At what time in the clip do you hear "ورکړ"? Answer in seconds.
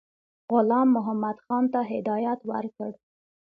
2.51-2.91